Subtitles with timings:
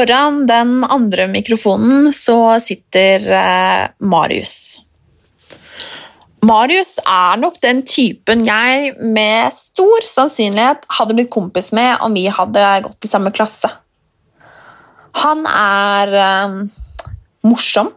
[0.00, 4.80] Foran den andre mikrofonen så sitter eh, Marius.
[6.46, 12.24] Marius er nok den typen jeg med stor sannsynlighet hadde blitt kompis med om vi
[12.32, 13.68] hadde gått i samme klasse.
[15.20, 16.56] Han er eh,
[17.44, 17.90] morsom,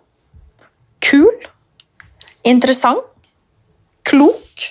[1.03, 1.31] kul,
[2.43, 3.05] interessant,
[4.03, 4.67] klok,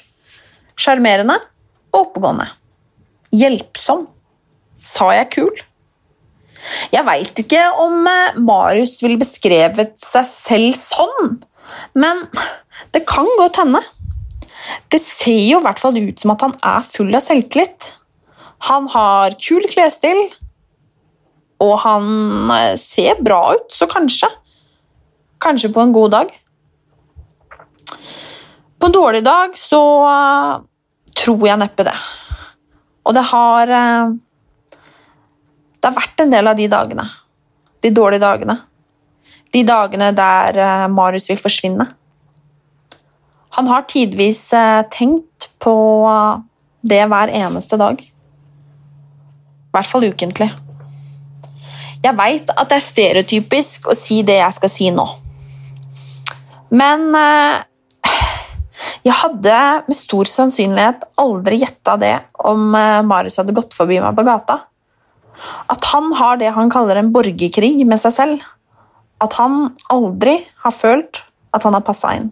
[0.77, 1.39] sjarmerende
[1.95, 2.51] og oppegående.
[3.33, 4.09] Hjelpsom.
[4.83, 5.53] Sa jeg kul?
[6.93, 11.39] Jeg veit ikke om eh, Marius ville beskrevet seg selv sånn,
[11.99, 12.25] men
[12.95, 13.81] det kan godt hende.
[14.93, 17.89] Det ser jo i hvert fall ut som at han er full av selvtillit.
[18.69, 20.21] Han har kul klesstil,
[21.63, 22.07] og han
[22.55, 24.31] eh, ser bra ut, så kanskje.
[25.43, 26.35] Kanskje på en god dag.
[28.79, 30.61] På en dårlig dag så uh,
[31.19, 31.95] tror jeg neppe det.
[33.07, 34.15] Og det har uh,
[35.83, 37.05] det har vært en del av de dagene.
[37.83, 38.55] De dårlige dagene.
[39.53, 41.87] De dagene der uh, Marius vil forsvinne.
[43.57, 45.75] Han har tidvis uh, tenkt på
[46.83, 48.01] det hver eneste dag.
[48.01, 50.49] I hvert fall ukentlig.
[52.03, 55.05] Jeg veit at det er stereotypisk å si det jeg skal si nå.
[56.75, 57.13] Men
[59.07, 62.17] jeg hadde med stor sannsynlighet aldri gjetta det
[62.49, 64.59] om Marius hadde gått forbi meg på gata.
[65.71, 68.43] At han har det han kaller en borgerkrig med seg selv.
[69.23, 72.31] At han aldri har følt at han har passa inn.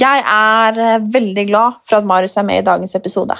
[0.00, 3.36] Jeg er eh, veldig glad for at Marius er med i dagens episode.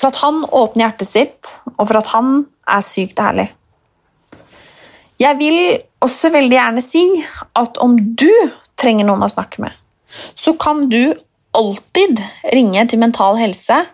[0.00, 3.50] For at han åpner hjertet sitt, og for at han er sykt ærlig.
[5.20, 5.58] Jeg vil
[6.02, 7.04] også veldig gjerne si
[7.56, 8.30] at om du
[8.80, 9.72] trenger noen å snakke med,
[10.34, 11.14] så kan du
[11.54, 12.18] alltid
[12.52, 13.84] ringe til Mental Helse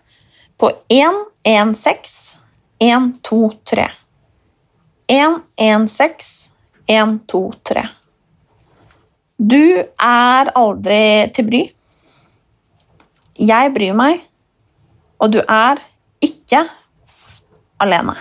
[0.61, 2.41] på 116
[2.81, 3.21] 1,
[5.11, 5.19] 2, 3.
[5.19, 6.51] 1, 1, 6,
[6.87, 7.83] 1, 2, 3.
[9.37, 11.03] Du er aldri
[11.35, 11.63] til bry.
[13.35, 14.21] Jeg bryr meg,
[15.19, 15.83] og du er
[16.23, 16.63] ikke
[17.83, 18.15] alene.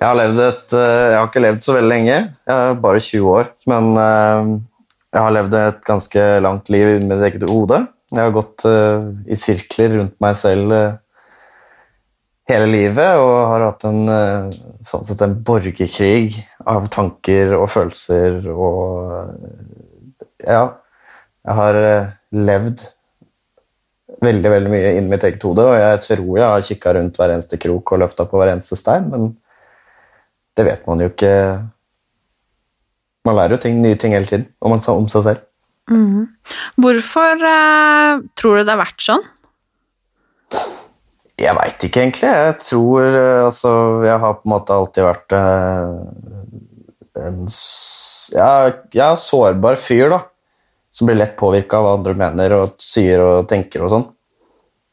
[0.00, 2.14] Jeg har, et, eh, jeg har ikke levd så veldig lenge,
[2.48, 3.52] jeg er bare 20 år.
[3.68, 4.54] Men eh,
[5.12, 7.84] jeg har levd et ganske langt liv med mitt eget hode.
[8.12, 10.98] Jeg har gått uh, i sirkler rundt meg selv uh,
[12.50, 18.44] hele livet og har hatt en, uh, sånn sett en borgerkrig av tanker og følelser
[18.52, 19.36] og
[20.42, 20.64] Ja.
[21.42, 21.76] Jeg har
[22.30, 22.84] levd
[24.22, 27.32] veldig veldig mye inni mitt eget hode, og jeg tror jeg har kikka rundt hver
[27.34, 29.32] eneste krok og løfta på hver eneste stein, men
[30.54, 31.32] det vet man jo ikke
[33.26, 35.42] Man lærer jo ting, nye ting hele tiden om, om seg selv.
[35.92, 36.26] Mm.
[36.80, 39.24] Hvorfor eh, tror du det har vært sånn?
[41.42, 42.30] Jeg veit ikke, egentlig.
[42.30, 43.72] Jeg tror eh, Altså,
[44.06, 45.88] jeg har på en måte alltid vært eh,
[47.26, 47.42] en
[48.32, 48.52] ja,
[48.96, 50.22] ja, sårbar fyr, da.
[50.92, 54.08] Som blir lett påvirka av hva andre mener og sier og tenker og sånn.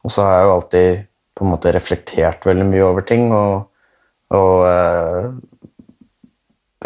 [0.03, 1.01] Og så har jeg jo alltid
[1.35, 3.69] på en måte reflektert veldig mye over ting og,
[4.35, 5.31] og eh,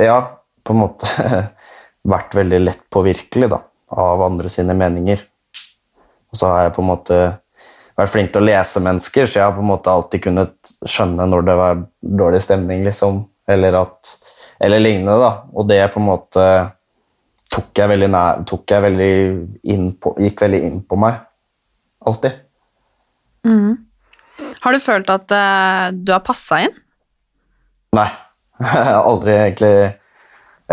[0.01, 0.17] Ja,
[0.65, 1.09] på en måte
[2.13, 3.61] vært veldig lett påvirkelig, da
[3.99, 5.21] av andre sine meninger.
[6.33, 7.17] Og så har jeg på en måte
[7.97, 11.27] vært flink til å lese mennesker, så jeg har på en måte alltid kunnet skjønne
[11.29, 11.83] når det var
[12.23, 14.15] dårlig stemning, liksom, eller, at,
[14.63, 15.17] eller lignende.
[15.21, 15.31] da.
[15.53, 16.47] Og det på en måte
[17.53, 19.13] tok jeg veldig, nær, tok jeg veldig
[19.75, 21.21] inn på, gikk veldig inn på meg.
[22.03, 22.39] Alltid.
[23.45, 23.75] Mm.
[24.63, 26.73] Har du følt at uh, du har passa inn?
[27.93, 28.09] Nei.
[28.63, 29.75] Jeg har aldri egentlig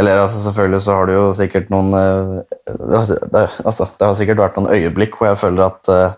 [0.00, 4.41] eller altså, selvfølgelig så har du jo sikkert noen uh, det, altså, det, har sikkert
[4.41, 6.12] vært noen øyeblikk hvor jeg føler at uh,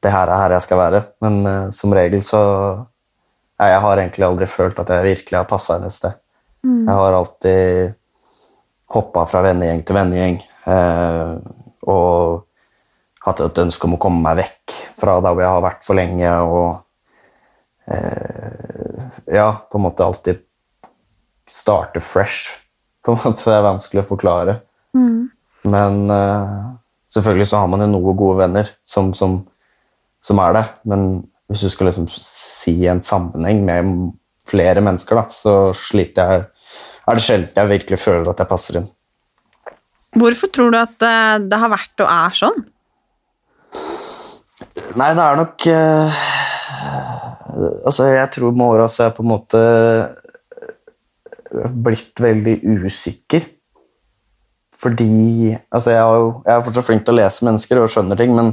[0.00, 2.40] det her er her jeg skal være, men uh, som regel så
[3.60, 6.14] jeg, Jeg har egentlig aldri følt at jeg virkelig har passa inn et sted.
[6.64, 6.86] Mm.
[6.86, 7.90] Jeg har alltid
[8.94, 10.38] hoppa fra vennegjeng til vennegjeng
[11.90, 12.40] og
[13.26, 16.00] hatt et ønske om å komme meg vekk fra der hvor jeg har vært for
[16.00, 16.68] lenge, og
[19.28, 20.40] ja, på en måte alltid
[21.50, 22.56] starte fresh
[23.10, 24.56] på en måte det er vanskelig å forklare.
[24.96, 25.18] Mm.
[25.70, 26.76] Men uh,
[27.12, 29.40] selvfølgelig så har man jo noen gode venner som, som,
[30.24, 30.72] som er der.
[30.88, 31.10] Men
[31.50, 33.92] hvis du skal liksom si en sammenheng med
[34.50, 36.48] flere mennesker, da, så sliter jeg
[37.10, 38.88] er det sjelden jeg virkelig føler at jeg passer inn.
[40.20, 42.60] Hvorfor tror du at eh, det har vært og er sånn?
[44.98, 46.22] Nei, det er nok eh,
[47.86, 49.60] Altså, jeg tror med åra så jeg på en måte
[51.52, 53.46] blitt veldig usikker.
[54.80, 58.34] Fordi Altså, jeg jo jeg er fortsatt flink til å lese mennesker og skjønner ting,
[58.36, 58.52] men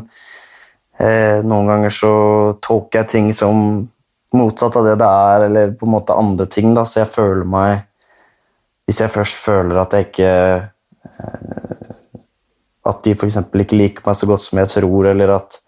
[1.00, 2.14] eh, noen ganger så
[2.64, 3.88] tolker jeg ting som
[4.36, 7.46] motsatt av det det er, eller på en måte andre ting, da, så jeg føler
[7.48, 7.86] meg
[8.88, 10.34] Hvis jeg først føler at jeg ikke
[11.08, 11.94] eh,
[12.88, 13.40] At de f.eks.
[13.44, 15.62] ikke liker meg så godt som jeg tror, eller at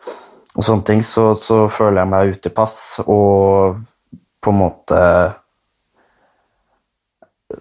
[0.57, 3.77] og sånne ting, så, så føler jeg meg ute i pass og
[4.43, 5.01] på en måte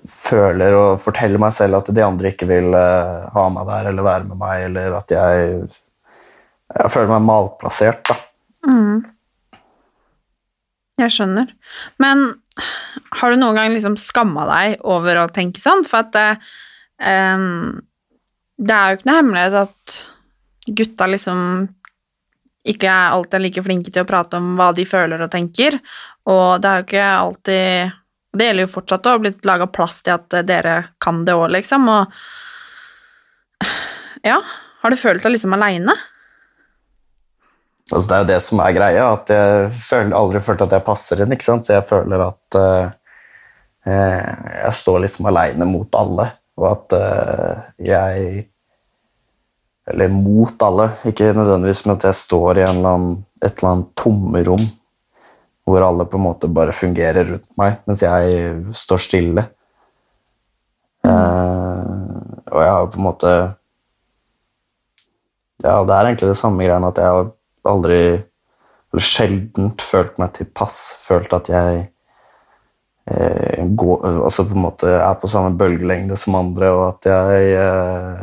[0.09, 4.07] føler og forteller meg selv at de andre ikke vil eh, ha meg der eller
[4.07, 5.69] være med meg, eller at jeg
[6.69, 8.19] Jeg føler meg malplassert, da.
[10.99, 11.53] Jeg skjønner.
[12.03, 12.27] Men
[13.21, 15.85] har du noen gang liksom skamma deg over å tenke sånn?
[15.89, 16.29] For at det,
[17.01, 17.79] um,
[18.59, 19.99] det er jo ikke noe hemmelighet at
[20.81, 21.41] gutta liksom
[22.69, 25.79] ikke alltid er like flinke til å prate om hva de føler og tenker.
[26.29, 27.97] Og det er jo ikke alltid
[28.39, 31.49] Det gjelder jo fortsatt å ha blitt laga plass til at dere kan det òg,
[31.57, 31.89] liksom.
[31.91, 32.03] Og
[34.29, 34.39] ja,
[34.83, 35.95] har du følt deg liksom aleine?
[37.89, 40.85] Altså, det er jo det som er greia, at jeg føler, aldri følt at jeg
[40.87, 41.33] passer inn.
[41.33, 41.65] ikke sant?
[41.65, 42.91] Så jeg føler at eh,
[43.89, 44.29] eh,
[44.61, 48.49] jeg står liksom aleine mot alle, og at uh, jeg
[49.89, 53.93] Eller mot alle, ikke nødvendigvis, men at jeg står i eller annen, et eller annet
[53.97, 54.67] tomrom
[55.69, 59.45] hvor alle på en måte bare fungerer rundt meg, mens jeg står stille.
[61.07, 61.85] Eh,
[62.49, 63.33] og jeg har på en måte
[65.63, 67.31] Ja, det er egentlig det samme greiene at jeg har
[67.67, 68.01] aldri
[68.89, 71.81] eller sjeldent følt meg til pass, følt at jeg
[73.11, 77.51] eh, går, altså på en måte er på samme bølgelengde som andre, og at jeg
[77.61, 78.23] eh,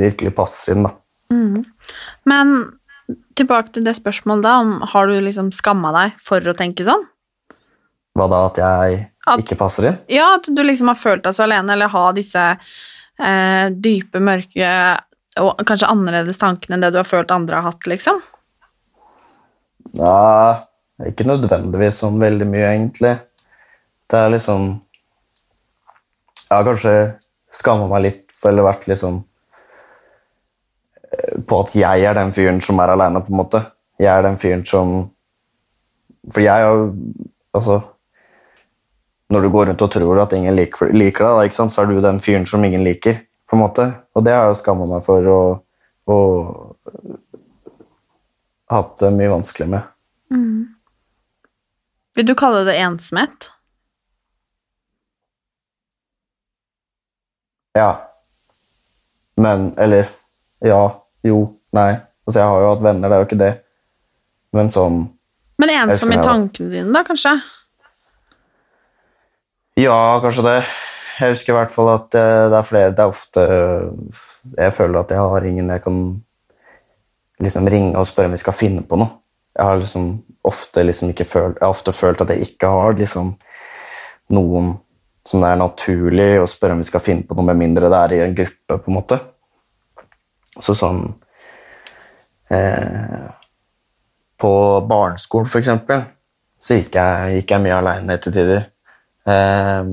[0.00, 0.88] virkelig passer inn.
[0.88, 0.94] da.
[2.32, 2.56] Men
[3.38, 7.04] tilbake til det spørsmålet da, om har du liksom skamma deg for å tenke sånn?
[8.16, 9.98] Hva da, at jeg At- ikke passer inn?
[10.08, 12.44] Ja, at du liksom har følt deg så alene, eller har disse
[13.18, 14.70] eh, dype, mørke
[15.36, 18.22] og kanskje annerledes tankene enn det du har følt andre har hatt, liksom?
[19.96, 20.64] Ja,
[21.06, 23.14] ikke nødvendigvis sånn veldig mye, egentlig.
[24.10, 24.80] Det er liksom
[26.46, 26.92] Jeg har kanskje
[27.52, 29.24] skamma meg litt for eller vært liksom
[31.46, 33.62] På at jeg er den fyren som er aleine, på en måte.
[34.00, 34.96] Jeg er den fyren som
[36.32, 36.90] For jeg har jo
[37.54, 37.80] Altså
[39.30, 42.00] Når du går rundt og tror at ingen liker, liker deg, da, så er du
[42.00, 43.22] den fyren som ingen liker.
[43.46, 43.92] på en måte.
[44.14, 45.62] Og det har jeg jo skamma meg for og,
[46.10, 46.76] og
[48.70, 49.86] hatt det mye vanskelig med.
[52.16, 53.50] Vil du kalle det ensomhet?
[57.76, 57.90] Ja.
[59.36, 60.08] Men Eller
[60.64, 61.42] ja, jo,
[61.76, 61.92] nei.
[62.26, 63.52] Altså, jeg har jo hatt venner, det er jo ikke det.
[64.56, 65.04] Men sånn
[65.60, 67.36] Men ensom i tankene dine, da, kanskje?
[69.76, 70.58] Ja, kanskje det.
[71.20, 73.44] Jeg husker i hvert fall at eh, det er flere Det er ofte
[74.52, 76.00] Jeg føler at jeg har ingen jeg kan
[77.40, 79.18] liksom ringe og spørre om vi skal finne på noe.
[79.56, 80.06] Jeg har liksom
[80.48, 83.34] ofte liksom ikke følt Jeg har ofte følt at jeg ikke har liksom
[84.32, 84.74] noen
[85.26, 87.98] som det er naturlig å spørre om vi skal finne på noe, med mindre det
[87.98, 89.18] er i en gruppe, på en måte.
[90.62, 91.02] Så sånn
[92.54, 93.26] eh,
[94.40, 94.52] På
[94.88, 96.04] barneskolen, for eksempel,
[96.60, 98.64] så gikk jeg, gikk jeg mye aleine til tider.
[99.28, 99.92] Eh,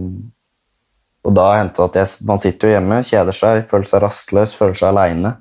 [1.23, 4.55] og da hendte det at jeg, man sitter jo hjemme, kjeder seg, føler seg rastløs,
[4.59, 5.35] føler seg aleine.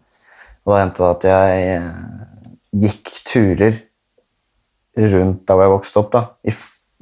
[0.63, 1.89] Og da hendte det at jeg eh,
[2.85, 3.81] gikk turer
[5.13, 6.55] rundt hvor jeg vokste opp, da, i,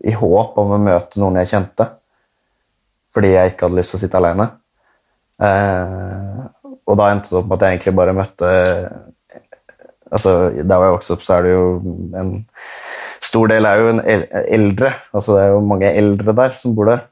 [0.08, 1.88] i håp om å møte noen jeg kjente.
[3.10, 4.46] Fordi jeg ikke hadde lyst til å sitte aleine.
[5.42, 6.40] Eh,
[6.90, 8.52] og da endte det opp med at jeg egentlig bare møtte
[10.10, 11.66] altså Der hvor jeg vokste opp, så er det jo
[12.18, 12.32] en
[13.22, 14.00] stor del er jo en
[14.50, 14.92] eldre.
[15.14, 17.04] altså Det er jo mange eldre der som bor der.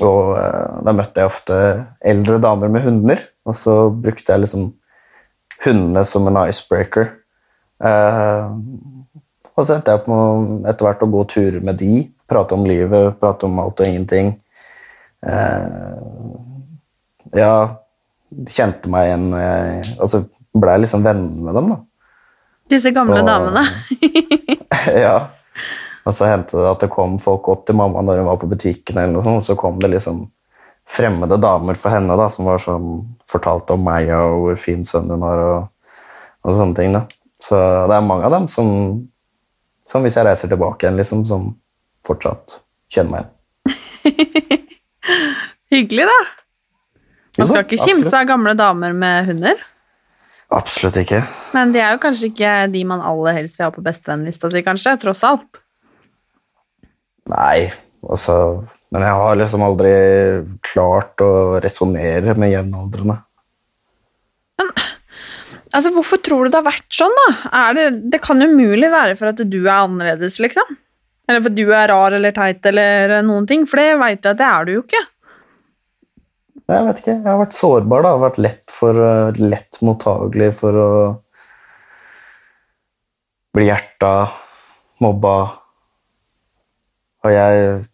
[0.00, 1.58] Og eh, da møtte jeg ofte
[2.00, 4.70] eldre damer med hunder, og så brukte jeg liksom
[5.64, 7.12] hundene som en icebreaker.
[7.82, 8.54] Uh,
[9.52, 10.16] og så endte jeg på
[10.70, 14.32] etter hvert å gå turer med de, prate om livet, prate om alt og ingenting.
[15.22, 15.98] Uh,
[17.36, 17.81] ja,
[18.48, 20.22] kjente meg igjen og jeg Altså
[20.52, 21.78] blei liksom venner med dem, da.
[22.72, 23.62] Disse gamle Og- damene.
[25.04, 25.14] ja.
[26.04, 28.48] Og så hendte det at det kom folk opp til mamma når hun var på
[28.50, 30.24] butikken, eller noe sånt, og så kom det liksom
[30.92, 32.88] fremmede damer for henne da, som var sånn,
[33.30, 36.02] fortalte om meg og hvor fin sønn hun har, og,
[36.42, 36.96] og sånne ting.
[36.96, 37.04] da.
[37.38, 37.54] Så
[37.88, 38.66] det er mange av dem som,
[39.88, 41.52] som hvis jeg reiser tilbake igjen, liksom, som
[42.06, 42.58] fortsatt
[42.92, 43.22] kjenner meg
[44.10, 44.58] igjen.
[45.72, 46.18] hyggelig, da.
[47.42, 49.62] Man skal ikke kimse av gamle damer med hunder.
[50.52, 51.22] Absolutt ikke.
[51.56, 54.62] Men de er jo kanskje ikke de man aller helst vil ha på bestevennlista si,
[54.66, 55.60] kanskje, tross alt.
[57.32, 57.70] Nei,
[58.02, 58.34] altså
[58.92, 59.92] Men jeg har liksom aldri
[60.66, 63.20] klart å resonnere med jevnaldrende.
[65.72, 67.62] Altså, Hvorfor tror du det har vært sånn, da?
[67.72, 70.76] Det, det kan umulig være for at du er annerledes, liksom.
[71.24, 74.34] Eller for at du er rar eller teit eller noen ting, for det veit jeg
[74.34, 75.00] at det er du jo ikke.
[76.70, 78.12] Jeg vet ikke, jeg har vært sårbar, da.
[78.22, 80.90] Vært lett, for, eh, lett mottagelig for å
[83.52, 84.12] bli hjerta,
[85.02, 85.36] mobba.
[87.22, 87.84] Og jeg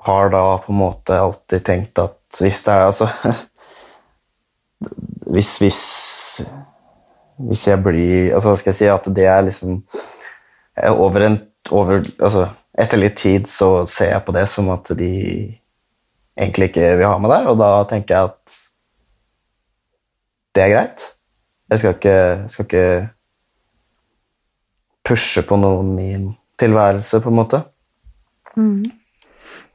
[0.00, 3.08] har da på en måte alltid tenkt at hvis det er altså
[5.34, 5.80] Hvis, hvis
[7.36, 9.82] Hvis jeg blir Altså, hva skal jeg si At det er liksom
[10.76, 11.38] eh, Over en
[11.70, 15.10] over, altså, Etter litt tid så ser jeg på det som at de
[16.40, 18.58] egentlig ikke vil ha med der, og da tenker jeg at
[20.56, 21.04] det er greit.
[21.70, 22.20] Jeg skal ikke,
[22.50, 22.86] skal ikke
[25.06, 26.30] pushe på noen min
[26.60, 27.60] tilværelse, på en måte.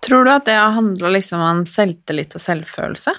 [0.05, 3.13] Tror du at det har handla liksom om selvtillit og selvfølelse?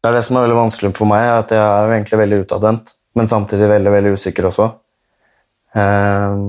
[0.00, 2.94] Det er det som er veldig vanskelig for meg, at jeg er egentlig veldig utadvendt,
[3.18, 4.68] men samtidig veldig, veldig usikker også.
[5.76, 6.44] Ehm,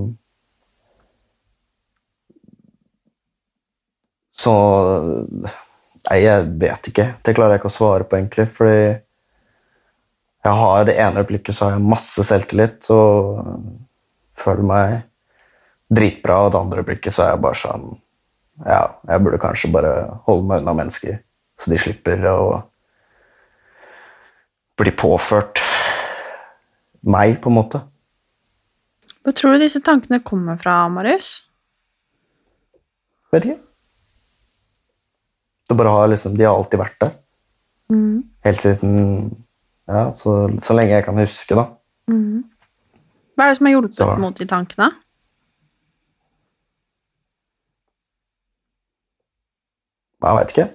[4.40, 4.54] så
[6.08, 7.06] Nei, jeg vet ikke.
[7.20, 8.78] Det klarer jeg ikke å svare på, egentlig, fordi
[10.48, 13.42] jeg har det ene øyeblikket så har jeg masse selvtillit og
[14.38, 14.94] føler meg
[15.92, 17.90] dritbra, og det andre øyeblikket så er jeg bare sånn
[18.64, 18.80] Ja,
[19.10, 19.92] jeg burde kanskje bare
[20.30, 21.20] holde meg unna mennesker,
[21.60, 22.40] så de slipper å
[24.80, 25.62] bli påført
[27.04, 27.84] meg, på en måte.
[29.22, 31.42] Hvor tror du disse tankene kommer fra, Marius?
[33.34, 33.67] Vet ikke.
[35.68, 37.12] Det har liksom, De har alltid vært der.
[38.48, 38.96] Helt siden
[39.88, 40.34] ja, så,
[40.64, 41.68] så lenge jeg kan huske, da.
[43.38, 44.90] Hva er det som har hjulpet Så- mot de tankene?
[50.24, 50.68] Jeg veit ikke.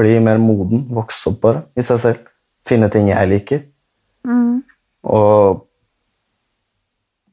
[0.00, 2.28] Bli mer moden, vokse opp bare i seg selv.
[2.66, 3.64] Finne ting jeg liker.
[5.10, 5.64] Og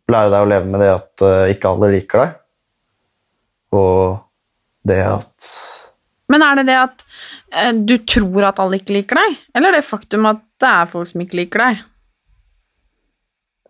[0.09, 2.37] lære deg å leve med det at eh, ikke alle liker deg.
[3.75, 4.15] Og
[4.87, 5.49] det at
[6.31, 7.05] Men er det det at
[7.55, 11.07] eh, du tror at alle ikke liker deg, eller det faktum at det er folk
[11.09, 11.85] som ikke liker deg?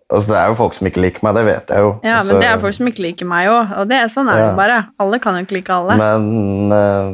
[0.08, 1.90] Altså, det er jo folk som ikke liker meg, det vet jeg jo.
[2.00, 4.30] Ja, altså, men det er folk som ikke liker meg òg, og det er sånn
[4.32, 4.78] er det bare.
[5.04, 5.98] Alle kan jo ikke like alle.
[6.00, 7.10] Men eh,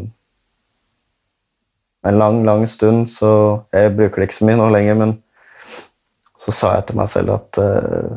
[2.11, 3.31] en lang, lang stund så
[3.73, 5.15] Jeg bruker det ikke så mye nå lenger, men
[6.37, 8.15] så sa jeg til meg selv at eh,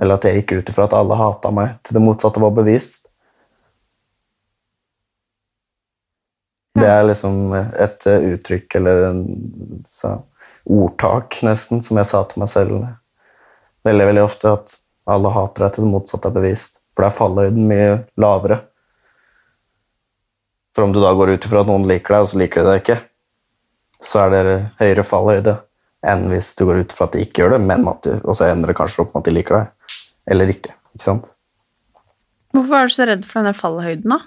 [0.00, 3.03] Eller at jeg gikk ut ifra at alle hata meg, til det motsatte var bevist.
[6.74, 9.24] Det er liksom et eh, uttrykk eller en
[9.86, 10.16] så,
[10.64, 12.86] ordtak, nesten, som jeg sa til meg selv
[13.84, 14.76] veldig veldig ofte, at
[15.10, 16.80] alle hater deg til det motsatte er bevist.
[16.94, 17.90] For da er fallhøyden mye
[18.20, 18.62] lavere.
[20.74, 22.70] For om du da går ut ifra at noen liker deg, og så liker de
[22.70, 22.98] deg ikke,
[24.04, 25.58] så er det høyere fallhøyde
[26.04, 28.36] enn hvis du går ut ifra at de ikke gjør det, men at de, og
[28.36, 29.94] så ender det kanskje opp med at de liker deg.
[30.34, 30.74] Eller ikke.
[30.92, 31.30] ikke sant?
[32.54, 34.20] Hvorfor er du så redd for denne fallhøyden, da?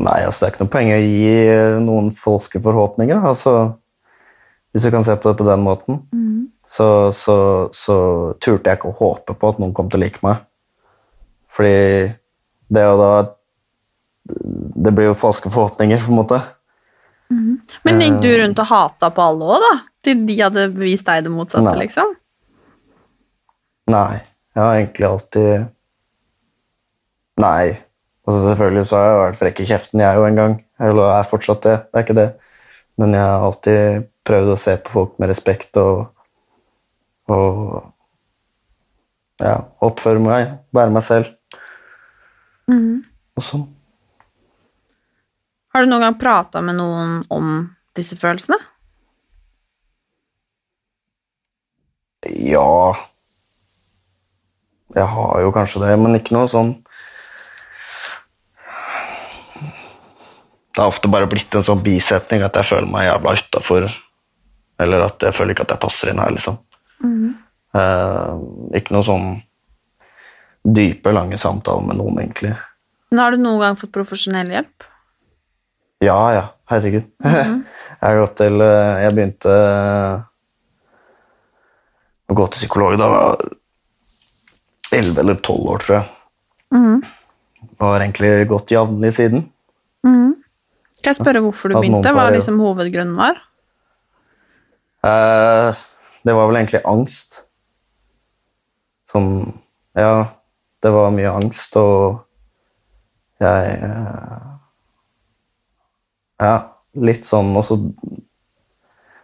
[0.00, 3.20] Nei, altså det er ikke noe poeng å gi eh, noen falske forhåpninger.
[3.30, 3.54] Altså,
[4.72, 6.00] hvis du kan se på det på den måten,
[6.70, 7.36] så, så,
[7.74, 7.96] så
[8.40, 10.44] turte jeg ikke å håpe på at noen kom til å like meg.
[11.50, 11.74] Fordi
[12.70, 13.12] det jo da
[14.80, 16.38] Det blir jo falske forhåpninger, på en måte.
[17.82, 19.72] Men gikk du rundt og hata på alle òg, da?
[20.06, 21.82] Til de hadde vist deg det motsatte, Nei.
[21.82, 22.14] liksom?
[23.90, 24.20] Nei,
[24.54, 25.68] jeg har egentlig alltid
[27.40, 27.89] Nei.
[28.26, 30.56] Altså, selvfølgelig så har jeg vært frekk i kjeften, jeg jo en gang.
[30.80, 31.76] Eller er fortsatt det.
[31.88, 32.28] Det er ikke det.
[33.00, 36.10] Men jeg har alltid prøvd å se på folk med respekt og,
[37.32, 37.80] og
[39.40, 41.32] ja, oppføre meg, være meg selv.
[43.40, 43.68] Og sånn.
[45.70, 47.54] Har du noen gang prata med noen om
[47.96, 48.58] disse følelsene?
[52.36, 52.92] Ja
[54.92, 56.74] Jeg har jo kanskje det, men ikke noe sånn
[60.80, 63.90] Det har ofte bare blitt en sånn bisetning at jeg føler meg jævla utafor.
[64.80, 66.56] Eller at jeg føler ikke at jeg passer inn her, liksom.
[67.76, 68.30] Eh,
[68.80, 69.26] ikke noe sånn
[70.64, 72.54] dype, lange samtaler med noen, egentlig.
[73.12, 74.88] Men har du noen gang fått profesjonell hjelp?
[76.00, 76.48] Ja, ja.
[76.72, 77.12] Herregud.
[77.28, 80.20] jeg har gått til eh, Jeg begynte eh,
[82.32, 83.48] å gå til psykolog da jeg var
[85.04, 86.12] 11 eller 12 år, tror jeg.
[86.72, 87.00] Mhm.
[87.76, 89.50] Og har egentlig gått jevnlig siden.
[90.08, 90.39] Mhm.
[91.00, 92.12] Kan jeg spørre hvorfor du begynte?
[92.14, 93.40] Hva liksom hovedgrunnen var?
[95.06, 95.84] Eh,
[96.26, 97.44] det var vel egentlig angst.
[99.12, 99.30] Sånn
[99.96, 100.36] Ja,
[100.84, 102.20] det var mye angst, og
[103.40, 104.50] jeg eh,
[106.40, 106.54] Ja,
[106.94, 107.80] litt sånn også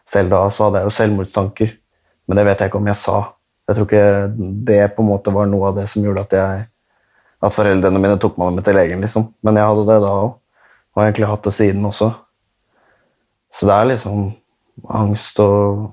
[0.07, 1.71] Selv da så hadde jeg jo selvmordstanker,
[2.27, 3.17] men det vet jeg ikke om jeg sa.
[3.67, 6.67] Jeg tror ikke det på en måte var noe av det som gjorde at jeg
[7.43, 9.27] at foreldrene mine tok meg med til legen, liksom.
[9.45, 10.37] Men jeg hadde det da òg,
[10.97, 12.11] og har egentlig hatt det siden også.
[13.53, 14.31] Så det er liksom
[14.89, 15.93] angst og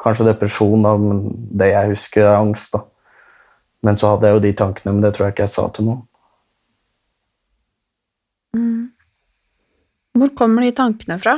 [0.00, 1.20] kanskje depresjon, da, men
[1.60, 2.72] det jeg husker, er angst.
[2.72, 2.80] da.
[3.84, 5.90] Men så hadde jeg jo de tankene, men det tror jeg ikke jeg sa til
[5.90, 6.04] noen.
[10.18, 11.36] Hvor kommer de tankene fra?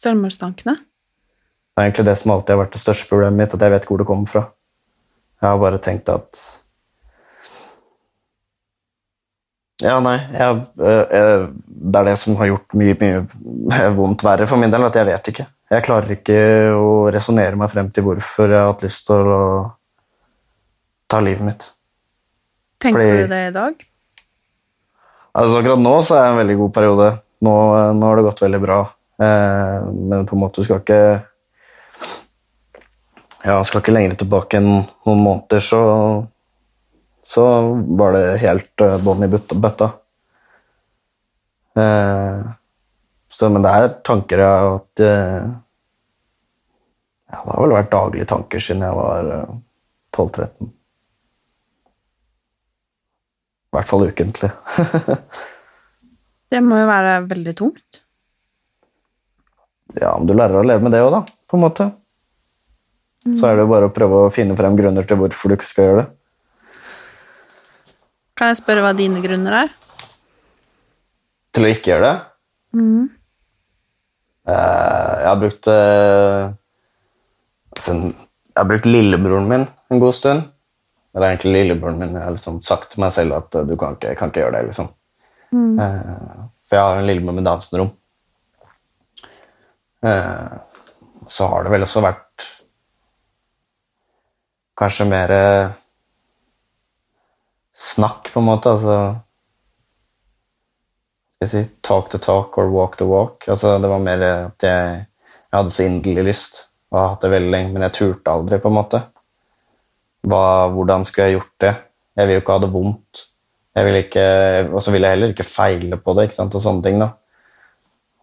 [0.00, 0.76] Selvmordstankene?
[0.76, 3.84] Det er egentlig det som alltid har vært det største problemet mitt, at jeg vet
[3.84, 4.44] ikke hvor det kommer fra.
[5.42, 6.40] Jeg har bare tenkt at
[9.84, 14.46] Ja, nei, jeg, øh, øh, det er det som har gjort mye, mye vondt verre
[14.48, 15.46] for min del, at jeg vet ikke.
[15.74, 16.38] Jeg klarer ikke
[16.78, 19.42] å resonnere meg frem til hvorfor jeg har hatt lyst til å
[21.10, 21.68] ta livet mitt.
[22.80, 23.86] Tenker Fordi- du det i dag?
[25.36, 27.08] Altså Akkurat nå så er det en veldig god periode.
[27.42, 27.54] Nå,
[27.92, 28.78] nå har det gått veldig bra.
[29.20, 31.22] Eh, men på en måte du skal ikke
[33.44, 36.26] Ja, skal ikke lenger tilbake enn noen måneder, så
[37.26, 37.44] så
[37.98, 39.90] var det helt uh, bånn i bøtta.
[41.76, 42.40] Eh,
[43.28, 45.48] så, men det er tanker jeg har hatt eh,
[47.28, 49.50] ja, Det har vel vært daglige tanker siden jeg var eh,
[50.16, 50.70] 12-13.
[53.66, 54.50] I hvert fall ukentlig.
[56.54, 58.00] Det må jo være veldig tungt.
[59.98, 61.86] Ja, men du lærer å leve med det òg, da, på en måte.
[63.26, 65.66] Så er det jo bare å prøve å finne frem grunner til hvorfor du ikke
[65.66, 66.06] skal gjøre det.
[68.36, 69.70] Kan jeg spørre hva dine grunner er?
[71.56, 72.16] Til å ikke gjøre det.
[74.46, 76.42] Eh, jeg har brukt eh,
[77.74, 80.44] altså, Jeg har brukt lillebroren min en god stund.
[81.16, 82.12] Det er egentlig lillebroren min.
[82.12, 84.58] Jeg har liksom sagt til meg selv at eh, du kan ikke, kan ikke gjøre
[84.58, 84.68] det.
[84.68, 84.92] liksom.
[85.54, 85.78] Mm.
[86.66, 87.92] for jeg har en lillebror med Downs syndrom.
[91.30, 92.46] Så har det vel også vært
[94.76, 95.32] kanskje mer
[97.96, 98.76] snakk, på en måte.
[98.76, 98.98] Altså
[101.36, 103.44] skal jeg si, talk to talk or walk to walk.
[103.52, 105.02] Altså, det var mer at jeg,
[105.50, 108.58] jeg hadde så inderlig lyst og har hatt det veldig lenge, men jeg turte aldri,
[108.62, 109.00] på en måte.
[110.26, 111.72] Hva, hvordan skulle jeg gjort det?
[112.16, 113.22] Jeg vil jo ikke ha det vondt.
[113.76, 117.02] Og så vil jeg heller ikke feile på det, ikke sant, og sånne ting.
[117.02, 117.10] da.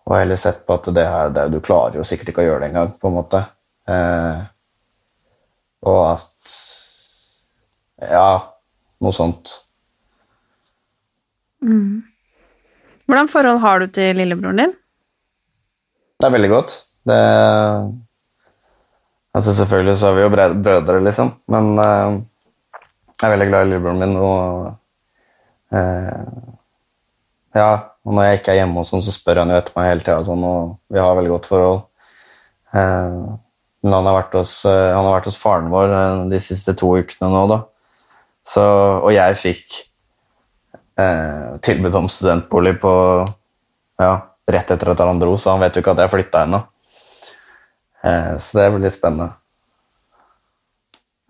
[0.07, 2.63] Og heller sett på at det her, det, du klarer jo sikkert ikke å gjøre
[2.63, 3.43] det engang, på en måte.
[3.91, 4.41] Eh,
[5.91, 6.57] og at
[8.03, 8.31] Ja,
[9.03, 9.51] noe sånt.
[13.07, 14.73] Hvordan forhold har du til lillebroren din?
[16.19, 16.75] Det er veldig godt.
[17.07, 17.19] Det
[19.33, 20.29] Altså Selvfølgelig så er vi jo
[20.61, 22.21] brødre, liksom, men uh,
[23.17, 24.13] jeg er veldig glad i lillebroren min.
[24.21, 24.67] Og
[25.73, 26.43] uh,
[27.57, 27.71] ja,
[28.05, 30.05] og når jeg ikke er hjemme, og sånn, så spør han jo etter meg hele
[30.05, 31.81] tida, sånn, og vi har veldig godt forhold.
[32.77, 33.33] Uh,
[33.83, 35.97] men han har, hos, han har vært hos faren vår
[36.31, 37.57] de siste to ukene nå, da.
[38.43, 38.63] Så,
[38.99, 39.77] og jeg fikk
[40.99, 42.93] eh, tilbud om studentbolig på
[44.01, 44.13] ja,
[44.51, 46.59] rett etter at han dro, så han vet jo ikke at jeg flytta ennå.
[48.03, 49.31] Eh, så det blir litt spennende.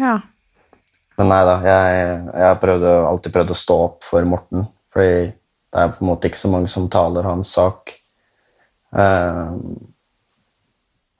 [0.02, 0.17] Ja.
[1.19, 5.82] Men nei da, jeg, jeg har alltid prøvd å stå opp for Morten, fordi det
[5.82, 7.93] er på en måte ikke så mange som taler hans sak.
[8.97, 9.54] Eh,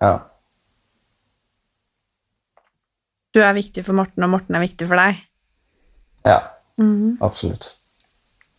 [0.02, 0.14] ja.
[3.34, 5.22] Du er viktig for Morten, og Morten er viktig for deg.
[6.24, 6.40] Ja,
[7.24, 7.74] absolutt.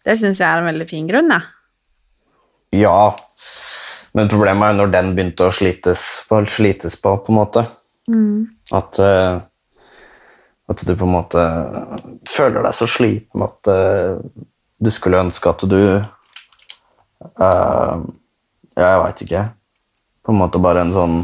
[0.04, 1.40] Det syns jeg er en veldig fin grunn, da.
[2.74, 3.14] Ja,
[4.14, 7.64] men problemet er når den begynte å slites på, slites på, på en måte.
[8.74, 9.38] At, eh,
[10.68, 11.44] at du på en måte
[12.28, 14.18] føler deg så sliten at eh,
[14.84, 15.80] du skulle ønske at du
[17.40, 17.96] uh,
[18.74, 19.44] Ja, jeg veit ikke.
[20.24, 21.16] På en måte bare en sånn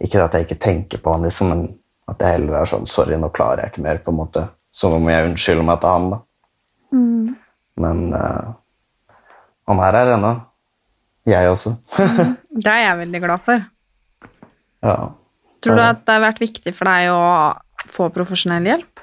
[0.00, 1.66] Ikke at jeg ikke tenker på han, liksom, men
[2.10, 4.00] at jeg heller er sånn Sorry, nå klarer jeg ikke mer.
[4.04, 4.44] på en måte.
[4.74, 6.10] Så nå må jeg unnskylde meg til han.
[6.12, 6.20] da.
[7.80, 8.52] Men uh,
[9.70, 10.34] han er her ennå.
[11.30, 11.76] Jeg også.
[12.64, 13.66] Det er jeg veldig glad for.
[14.86, 15.00] ja.
[15.60, 17.24] Tror du at det har vært viktig for deg å
[17.92, 19.02] få profesjonell hjelp?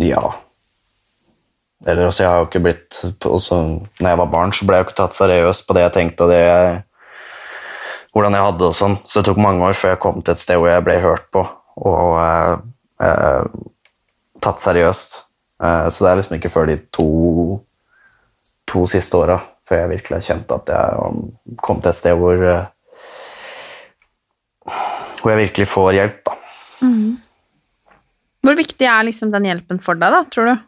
[0.00, 0.22] Ja.
[1.84, 3.58] Eller også, jeg har jo ikke blitt også,
[4.00, 6.24] når jeg var barn, så ble jeg jo ikke tatt seriøst på det jeg tenkte
[6.24, 6.78] og det jeg,
[8.16, 8.96] hvordan jeg hadde det og sånn.
[9.04, 11.26] Så det tok mange år før jeg kom til et sted hvor jeg ble hørt
[11.34, 11.42] på.
[11.84, 12.54] Og eh,
[13.04, 13.42] eh,
[14.40, 15.18] tatt seriøst.
[15.60, 17.10] Eh, så det er liksom ikke før de to,
[18.72, 21.22] to siste åra før jeg virkelig har kjent at jeg um,
[21.58, 22.66] kom til et sted hvor eh,
[25.20, 26.34] hvor jeg virkelig får hjelp, da.
[28.46, 30.64] Hvor viktig er liksom den hjelpen for deg, da, tror du?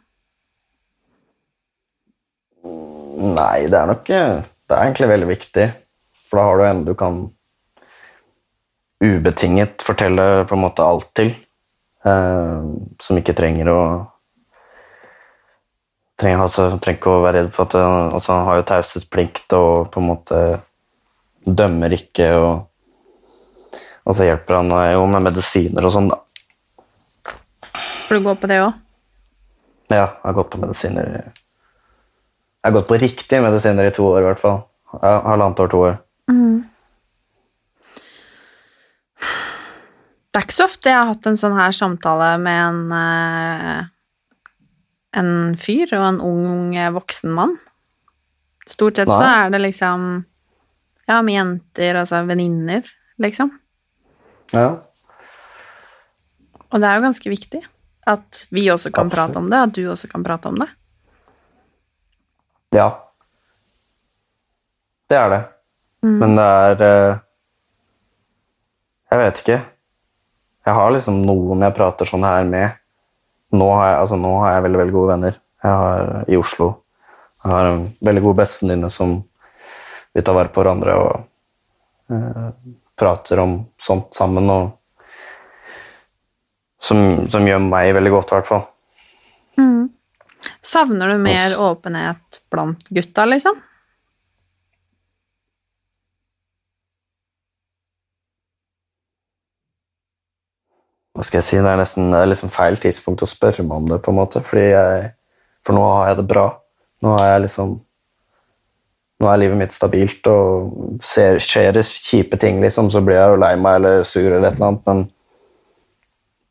[3.38, 5.66] Nei, det er nok eh, Det er egentlig veldig viktig,
[6.26, 7.20] for da har du en du kan
[9.04, 11.34] ubetinget fortelle på en måte alt til,
[12.04, 12.62] eh,
[13.02, 13.80] som ikke trenger å
[16.18, 19.90] trenger, altså, trenger ikke å være redd for at altså, Han har jo taushetsplikt og
[19.94, 20.40] på en måte
[21.46, 22.64] dømmer ikke og
[24.08, 26.16] Og så hjelper han meg jo med medisiner og sånn, da.
[28.08, 28.72] Får du gå på det òg?
[29.92, 34.22] Ja, jeg har gått på medisiner Jeg har gått på riktige medisiner i to år,
[34.22, 34.62] i hvert fall.
[34.94, 35.98] Ja, halvannet år, to år.
[40.38, 43.86] Det er ikke så ofte jeg har hatt en sånn her samtale med en eh,
[45.18, 47.56] en fyr og en ung eh, voksen mann.
[48.70, 50.04] Stort sett så er det liksom
[51.08, 52.86] Ja, med jenter, altså venninner,
[53.18, 53.50] liksom.
[54.52, 54.68] Ja.
[56.68, 57.62] Og det er jo ganske viktig
[58.06, 59.32] at vi også kan Absolutt.
[59.32, 60.68] prate om det, at du også kan prate om det.
[62.78, 62.86] ja.
[65.10, 65.42] Det er det.
[66.06, 67.18] Men det er eh,
[69.10, 69.58] Jeg vet ikke.
[70.68, 72.76] Jeg har liksom noen jeg prater sånn her med.
[73.56, 76.68] Nå har jeg, altså, nå har jeg veldig veldig gode venner jeg har i Oslo.
[77.40, 79.14] Jeg har en veldig god bestevenninne som
[80.14, 82.50] vi tar vare på hverandre og eh,
[82.98, 84.50] prater om sånt sammen.
[84.52, 84.74] og
[86.78, 87.00] som,
[87.30, 88.66] som gjør meg veldig godt, i hvert fall.
[90.62, 93.58] Savner du mer åpenhet blant gutta, liksom?
[101.18, 101.56] Hva skal jeg si?
[101.58, 104.18] Det er nesten det er liksom feil tidspunkt å spørre meg om det, på en
[104.20, 105.08] måte, jeg,
[105.66, 106.44] for nå har jeg det bra.
[107.02, 107.76] Nå er jeg liksom
[109.18, 113.32] Nå er livet mitt stabilt, og ser, skjer det kjipe ting, liksom, så blir jeg
[113.32, 115.00] jo lei meg eller sur eller et eller annet, men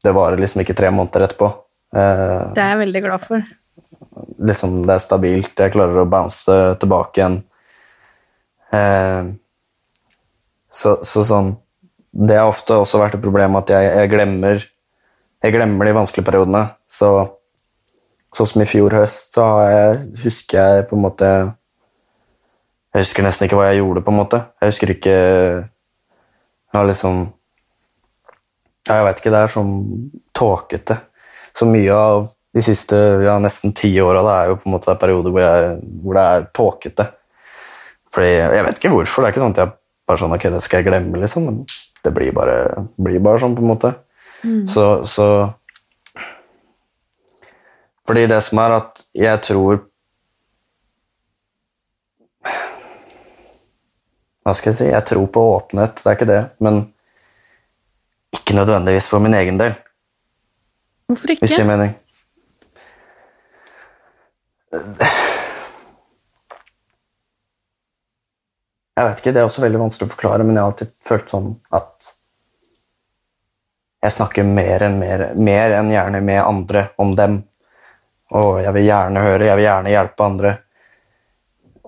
[0.03, 1.47] det varer liksom ikke tre måneder etterpå.
[1.95, 3.45] Eh, Det er jeg veldig glad for.
[4.49, 7.37] liksom det er stabilt, jeg klarer å bounce tilbake igjen.
[8.75, 9.31] Eh,
[10.67, 11.53] så, så sånn
[12.11, 14.63] Det har ofte også vært et problem at jeg, jeg glemmer
[15.43, 16.63] Jeg glemmer de vanskelige periodene.
[16.89, 17.09] Så
[18.35, 21.29] sånn som i fjor høst, så jeg, husker jeg på en måte
[22.93, 24.41] Jeg husker nesten ikke hva jeg gjorde, på en måte.
[24.61, 27.27] Jeg husker ikke Jeg har liksom
[28.89, 29.75] Jeg vet ikke, det er sånn
[30.37, 30.99] tåkete.
[31.57, 35.33] Så mye av de siste ja, nesten ti åra er jo på en måte perioder
[35.33, 37.07] periode hvor, hvor det er tåkete.
[38.13, 39.23] Fordi Jeg vet ikke hvorfor.
[39.23, 39.73] Det er ikke sånn at jeg
[40.07, 41.49] bare sånn, ok, det skal jeg glemme, liksom.
[41.49, 41.57] Men
[42.03, 43.93] det blir bare, blir bare sånn, på en måte.
[44.69, 45.53] Så, så
[48.07, 49.79] Fordi det som er at jeg tror
[54.45, 54.85] Hva skal jeg si?
[54.93, 56.43] Jeg tror på åpenhet, det er ikke det.
[56.63, 56.77] Men
[58.31, 59.73] ikke nødvendigvis for min egen del.
[61.11, 61.43] Hvorfor ikke?
[61.43, 61.97] Hvis det gir mening.
[68.97, 71.33] Jeg vet ikke, Det er også veldig vanskelig å forklare, men jeg har alltid følt
[71.33, 72.13] sånn at
[74.01, 77.39] jeg snakker mer enn, mer, mer enn gjerne med andre om dem.
[78.37, 80.51] Og jeg vil gjerne høre, jeg vil gjerne hjelpe andre.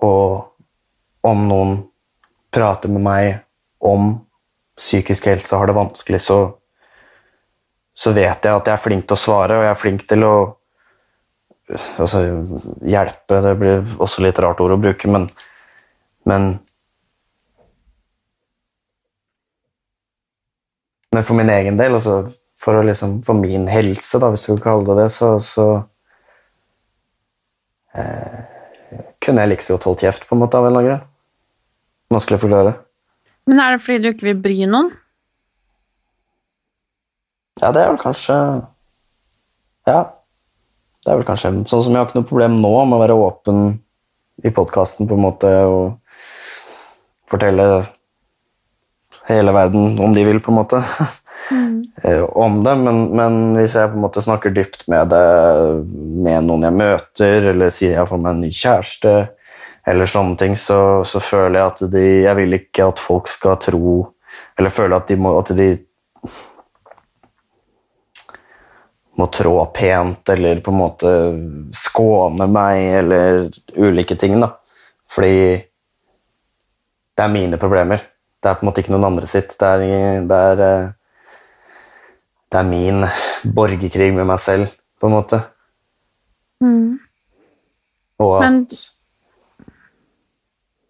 [0.06, 1.76] Og om noen
[2.54, 3.28] prater med meg
[3.86, 4.12] om
[4.78, 6.40] psykisk helse har det vanskelig, så
[8.00, 10.24] så vet jeg at jeg er flink til å svare, og jeg er flink til
[10.24, 10.34] å
[12.00, 12.22] altså,
[12.88, 13.40] hjelpe.
[13.44, 15.26] Det blir også litt rart ord å bruke, men,
[16.24, 16.54] men
[21.14, 22.20] Men for min egen del, altså,
[22.60, 25.66] for, liksom, for min helse, da, hvis du kan kalle det det, så, så
[27.96, 28.38] eh,
[29.22, 31.06] kunne jeg like så godt holdt kjeft, på en måte, av en eller annen grunn.
[32.14, 32.76] Vanskelig å forklare.
[33.50, 34.90] Men er det fordi du ikke vil bry noen?
[37.60, 38.36] Ja, det er vel kanskje
[39.88, 40.00] Ja.
[41.00, 43.16] Det er vel kanskje Sånn som jeg har ikke noe problem nå med å være
[43.16, 43.60] åpen
[44.44, 45.98] i podkasten, på en måte, og
[47.28, 47.66] fortelle
[49.30, 50.82] hele verden, om de vil, på en måte,
[51.50, 51.74] mm.
[52.44, 52.76] om det.
[52.84, 55.26] Men, men hvis jeg på en måte snakker dypt med det
[56.26, 59.14] med noen jeg møter, eller sier jeg får meg en ny kjæreste,
[59.90, 63.54] eller sånne ting, så, så føler jeg at de Jeg vil ikke at folk skal
[63.64, 63.94] tro
[64.60, 65.70] Eller føle at de må at de
[69.16, 71.10] må trå pent, eller på en måte
[71.76, 73.42] skåne meg, eller
[73.76, 74.54] ulike ting, da.
[75.10, 78.00] Fordi det er mine problemer.
[78.40, 79.52] Det er på en måte ikke noen andre sitt.
[79.60, 80.92] Det er, det er, eh,
[82.50, 83.04] det er min
[83.56, 85.42] borgerkrig med meg selv, på en måte.
[86.64, 86.98] Mm.
[88.20, 88.66] Og at Men-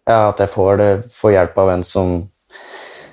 [0.07, 2.29] Ja, at jeg får, det, får hjelp av en som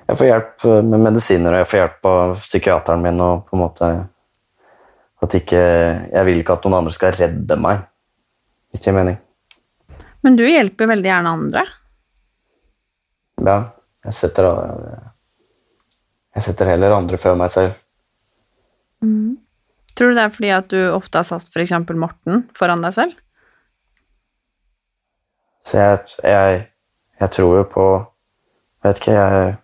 [0.08, 3.60] Jeg får hjelp med medisiner, og jeg får hjelp av psykiateren min, og på en
[3.60, 4.08] måte
[5.22, 5.60] At ikke
[6.12, 7.84] Jeg vil ikke at noen andre skal redde meg,
[8.72, 9.18] hvis det gir mening.
[10.22, 11.62] Men du hjelper veldig gjerne andre.
[13.44, 13.58] Ja,
[14.04, 14.48] jeg setter
[16.36, 17.72] Jeg setter heller andre før meg selv.
[19.98, 21.72] Tror du det er fordi at du ofte har satt f.eks.
[21.98, 23.16] Morten foran deg selv?
[25.66, 26.60] Så jeg, jeg,
[27.20, 27.86] jeg tror jo på
[28.86, 29.56] Vet ikke, jeg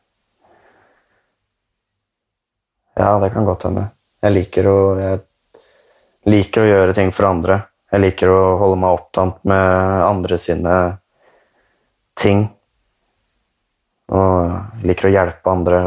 [2.99, 3.87] Ja, det kan godt hende.
[4.23, 5.23] Jeg liker å Jeg
[6.31, 7.61] liker å gjøre ting for andre.
[7.93, 10.75] Jeg liker å holde meg opptatt med andre sine
[12.19, 12.49] ting.
[14.13, 15.83] Og liker å hjelpe andre.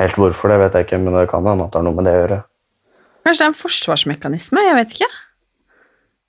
[0.00, 2.08] Helt hvorfor, det vet jeg ikke, men det kan hende at det har noe med
[2.08, 2.38] det å gjøre.
[3.26, 4.62] Kanskje det er en forsvarsmekanisme?
[4.64, 5.10] Jeg vet ikke.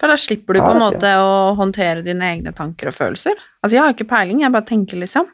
[0.01, 3.37] For da slipper du på en måte å håndtere dine egne tanker og følelser.
[3.61, 5.29] Altså, jeg har ikke peiling, jeg bare tenker, liksom.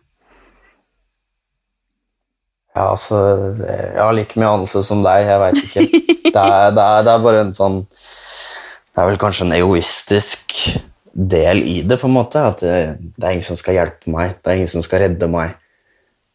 [2.76, 3.18] Ja, altså
[3.64, 5.86] Jeg har like mye anelse som deg, jeg veit ikke.
[6.28, 10.54] Det er, det, er, det er bare en sånn Det er vel kanskje en egoistisk
[11.18, 12.44] del i det, på en måte.
[12.54, 12.76] At det,
[13.18, 15.58] det er ingen som skal hjelpe meg, det er ingen som skal redde meg.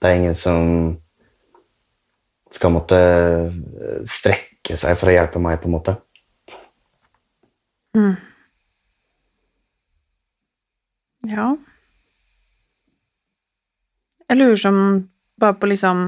[0.03, 0.66] Det er ingen som
[2.53, 5.97] skal måtte eh, strekke seg for å hjelpe meg, på en måte.
[11.29, 11.53] Ja.
[14.33, 14.77] Jeg lurer som
[15.37, 16.07] bare på liksom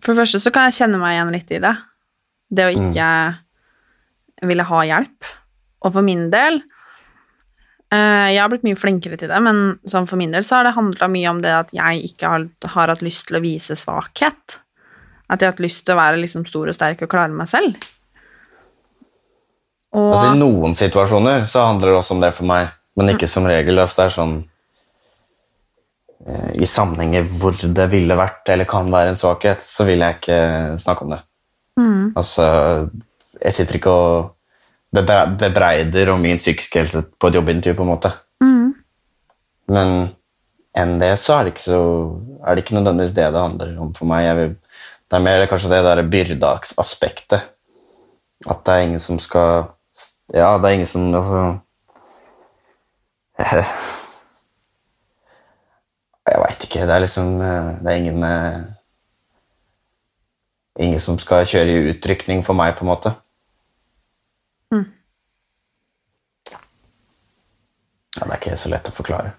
[0.00, 1.74] For det første så kan jeg kjenne meg igjen litt i det.
[2.50, 3.08] Det å ikke
[4.48, 5.28] ville ha hjelp.
[5.80, 6.60] Og for min del
[7.92, 10.68] eh, Jeg har blitt mye flinkere til det, men sånn for min del så har
[10.68, 13.76] det handla mye om det at jeg ikke har, har hatt lyst til å vise
[13.78, 14.60] svakhet.
[15.30, 17.48] At jeg har hatt lyst til å være liksom stor og sterk og klare meg
[17.50, 17.78] selv.
[19.96, 23.30] Og Altså, I noen situasjoner så handler det også om det for meg, men ikke
[23.30, 23.80] som regel.
[23.82, 24.36] Altså, det er sånn
[26.26, 30.20] eh, I sammenhenger hvor det ville vært eller kan være en svakhet, så vil jeg
[30.20, 30.42] ikke
[30.82, 31.24] snakke om det.
[32.18, 32.44] Altså,
[33.40, 34.30] jeg sitter ikke og
[34.90, 38.10] bebreider om min psykiske helse på et jobbintervju, på en måte.
[39.70, 40.10] Men
[40.78, 41.80] enn det så er det ikke så
[42.42, 44.30] er det ikke nødvendigvis det det handler om for meg.
[44.38, 44.54] Vil,
[45.10, 47.46] det er mer kanskje det der byrdagsaspektet.
[48.48, 49.76] At det er ingen som skal
[50.32, 51.60] Ja, det er ingen som altså,
[56.30, 56.86] Jeg veit ikke.
[56.86, 58.24] Det er liksom Det er ingen
[60.80, 63.12] Ingen som skal kjøre i utrykning for meg, på en måte.
[68.18, 69.34] Ja, det er ikke så lett å forklare.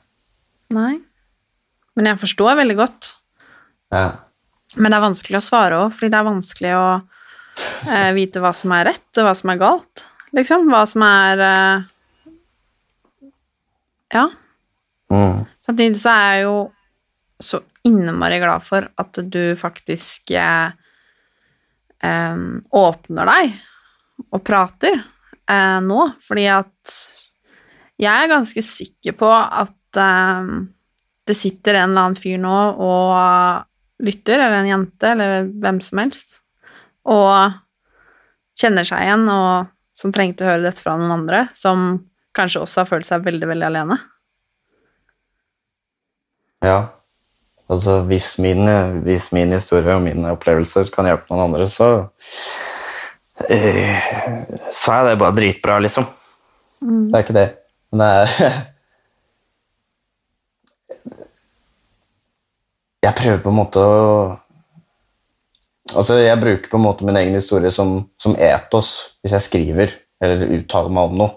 [0.72, 1.02] Nei.
[1.98, 3.14] Men jeg forstår veldig godt.
[3.92, 4.06] Ja.
[4.78, 6.86] Men det er vanskelig å svare òg, fordi det er vanskelig å
[7.92, 10.06] eh, vite hva som er rett, og hva som er galt.
[10.38, 10.70] Liksom.
[10.72, 11.90] Hva som er eh,
[14.12, 14.30] Ja.
[15.12, 15.44] Mm.
[15.64, 16.56] Samtidig så er jeg jo
[17.42, 20.72] så innmari glad for at du faktisk eh,
[22.06, 23.56] em, åpner deg
[24.30, 26.96] og prater eh, nå, fordi at
[28.02, 30.70] jeg er ganske sikker på at em,
[31.28, 33.68] det sitter en eller annen fyr nå og
[34.02, 36.40] lytter, eller en jente, eller hvem som helst,
[37.06, 37.54] og
[38.58, 42.02] kjenner seg igjen, og som trengte å høre dette fra noen andre, som
[42.38, 44.00] kanskje også har følt seg veldig, veldig alene.
[46.66, 46.80] Ja.
[47.72, 48.66] Altså, hvis min,
[49.06, 51.92] hvis min historie og mine opplevelser kan hjelpe noen andre, så
[53.48, 54.02] eh,
[54.74, 56.10] Så er det bare dritbra, liksom.
[56.82, 57.50] Det er ikke det.
[57.92, 58.28] Men
[63.04, 64.06] Jeg prøver på en måte å
[65.92, 69.96] Altså, jeg bruker på en måte min egen historie som, som etos hvis jeg skriver
[70.24, 71.34] eller uttaler meg om noe.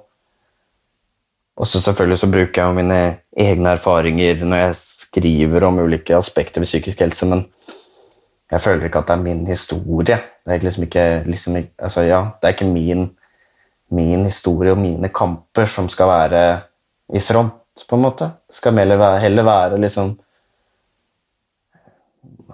[1.59, 2.99] Og så selvfølgelig så bruker jeg mine
[3.35, 7.43] egne erfaringer når jeg skriver om ulike aspekter ved psykisk helse, men
[8.55, 10.21] jeg føler ikke at det er min historie.
[10.47, 13.09] Det er liksom ikke, liksom, ikke- altså ja, det er ikke min,
[13.95, 16.43] min historie og mine kamper som skal være
[17.15, 17.55] i front,
[17.89, 18.31] på en måte.
[18.49, 20.15] Det skal heller være, heller være liksom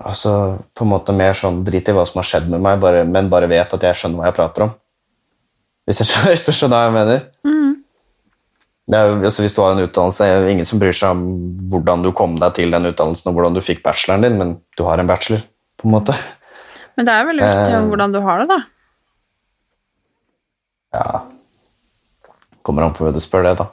[0.01, 0.31] Altså
[0.73, 3.27] på en måte mer sånn drit i hva som har skjedd med meg, bare, men
[3.29, 4.71] bare vet at jeg skjønner hva jeg prater om.
[5.85, 7.21] Hvis, jeg, hvis du skjønner hva jeg mener?
[8.91, 11.21] Det er, altså hvis du har en utdannelse, er ingen som bryr seg om
[11.71, 14.83] hvordan du kom deg til den utdannelsen og hvordan du fikk bacheloren din, men du
[14.89, 15.45] har en bachelor,
[15.79, 16.17] på en måte.
[16.97, 17.91] Men det er veldig viktig Eh.
[17.93, 18.63] hvordan du har det, da.
[20.97, 21.21] Ja
[22.71, 23.65] Kommer an på hva du spør det, da.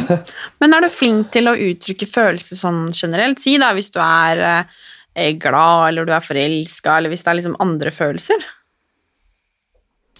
[0.60, 3.40] Men er du flink til å uttrykke følelser sånn generelt?
[3.40, 7.38] Si da hvis du er eh, glad, eller du er forelska, eller hvis det er
[7.40, 8.44] liksom andre følelser.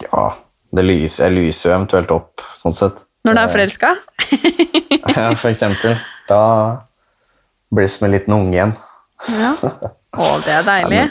[0.07, 0.25] Ja,
[0.73, 3.05] det lyser, jeg lyser jo eventuelt opp, sånn sett.
[3.29, 3.95] Når du er forelska?
[5.05, 5.99] Ja, for eksempel.
[6.25, 6.41] Da
[7.69, 8.71] blir det som en liten unge igjen.
[9.37, 9.51] Ja.
[10.17, 11.03] Å, det er deilig.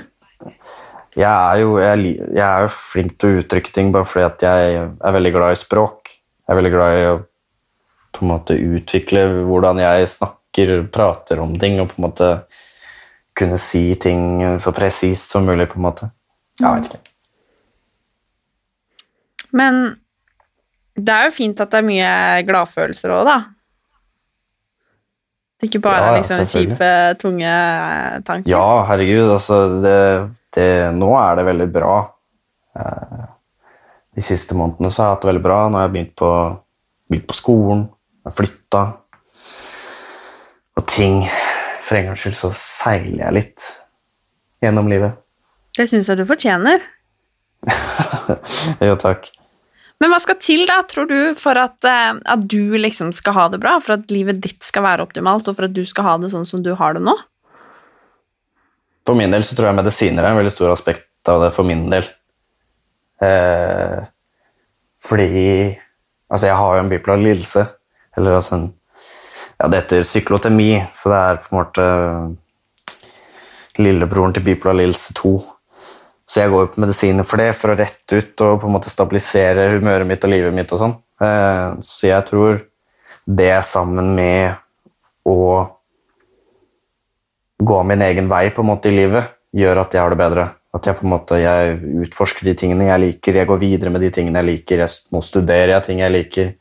[1.13, 4.45] Jeg er, jo, jeg, jeg er jo flink til å uttrykke ting bare fordi at
[4.47, 6.03] jeg er veldig glad i språk.
[6.43, 7.21] Jeg er veldig glad i å
[8.13, 12.29] på en måte utvikle hvordan jeg snakker, prater om ting, og på en måte
[13.34, 16.12] kunne si ting så presist som mulig, på en måte.
[16.62, 17.01] Jeg vet ikke.
[19.58, 19.82] Men
[20.93, 22.13] det er jo fint at det er mye
[22.45, 23.39] gladfølelser òg, da.
[25.63, 26.89] Ikke bare Ja, liksom kjipe,
[27.21, 27.51] tunge
[28.27, 28.49] tanker.
[28.51, 29.99] Ja, herregud, altså det,
[30.53, 31.93] det, Nå er det veldig bra.
[32.75, 33.23] Eh,
[34.13, 35.60] De siste månedene så har jeg hatt det veldig bra.
[35.67, 36.32] Nå har jeg begynt på,
[37.10, 37.86] begynt på skolen,
[38.21, 38.84] jeg har flytta.
[40.80, 41.19] Og ting
[41.84, 43.65] For en gangs skyld så seiler jeg litt
[44.63, 45.17] gjennom livet.
[45.76, 46.80] Det syns jeg du fortjener.
[48.88, 49.28] jo, takk.
[49.99, 53.45] Men hva skal til, da, tror du, for at, eh, at du liksom skal ha
[53.52, 53.76] det bra?
[53.84, 56.47] For at livet ditt skal være optimalt, og for at du skal ha det sånn
[56.47, 57.15] som du har det nå?
[59.08, 61.67] For min del så tror jeg medisiner er en veldig stor aspekt av det for
[61.67, 62.08] min del.
[63.23, 64.03] Eh,
[65.03, 65.47] fordi
[66.33, 67.65] Altså, jeg har jo en bipolar lidelse.
[68.17, 68.73] Eller altså en
[69.59, 71.83] Ja, det heter syklotemi, så det er på en måte
[73.77, 75.33] lillebroren til bipolar lidelse 2.
[76.27, 78.73] Så jeg går jo på medisiner for det, for å rette ut og på en
[78.73, 80.95] måte stabilisere humøret mitt og livet mitt og sånn.
[81.21, 82.63] Eh, så jeg tror
[83.23, 84.57] det sammen med
[85.29, 85.38] å
[87.63, 90.49] gå min egen vei på en måte i livet, gjør at jeg har det bedre.
[90.73, 94.01] At jeg på en måte jeg utforsker de tingene jeg liker, jeg går videre med
[94.01, 96.51] de tingene jeg liker, jeg, nå studerer jeg ting jeg liker.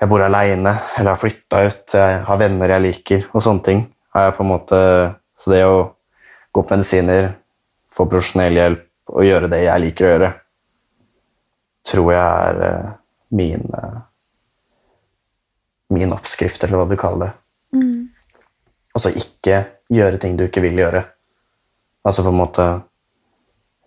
[0.00, 3.82] Jeg bor aleine, eller har flytta ut, jeg har venner jeg liker, og sånne ting.
[4.42, 4.78] Måte,
[5.38, 5.80] så det å
[6.50, 7.34] gå på medisiner,
[7.92, 10.30] få profesjonell hjelp og gjøre det jeg liker å gjøre,
[11.90, 12.90] tror jeg er eh,
[13.38, 13.98] min eh,
[15.90, 17.32] min oppskrift, eller hva du kaller det.
[18.94, 21.02] Altså ikke gjøre ting du ikke vil gjøre.
[22.06, 22.66] Altså på en måte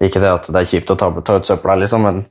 [0.03, 2.23] Ikke det at det er kjipt å ta, ta ut søpla, liksom, men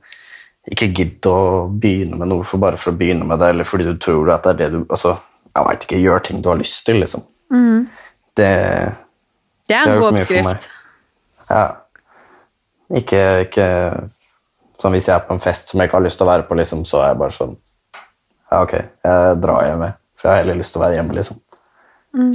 [0.71, 3.87] ikke gidd å begynne med noe for bare for å begynne med det, eller fordi
[3.89, 5.17] du tror at det er det du altså,
[5.53, 6.01] Jeg veit ikke.
[6.01, 7.25] Gjør ting du har lyst til, liksom.
[8.37, 8.51] Det,
[9.67, 10.69] Det er en god oppskrift.
[11.49, 11.65] Ja.
[12.93, 13.67] Ikke, ikke
[14.81, 16.47] Sånn hvis jeg er på en fest som jeg ikke har lyst til å være
[16.47, 17.53] på, liksom, så er jeg bare sånn
[18.51, 18.73] Ja, ok,
[19.05, 19.85] jeg drar hjem.
[20.19, 21.37] For jeg har heller lyst til å være hjemme, liksom.